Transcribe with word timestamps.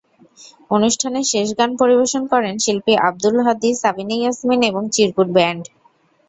অনুষ্ঠানের 0.71 1.25
শেষে 1.31 1.55
গান 1.59 1.71
পরিবেশন 1.81 2.23
করেন 2.31 2.53
শিল্পী 2.57 2.93
আব্দুল 3.07 3.35
হাদী, 3.45 3.69
সাবিনা 3.81 4.15
ইয়াসমীন 4.17 4.61
এবং 4.69 4.83
চিরকুট 4.93 5.29
ব্যান্ড। 5.35 5.63